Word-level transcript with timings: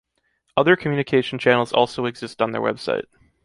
Other 0.57 0.75
communication 0.75 1.37
channels 1.37 1.71
also 1.71 2.07
exist 2.07 2.41
on 2.41 2.53
their 2.53 2.61
website. 2.61 3.03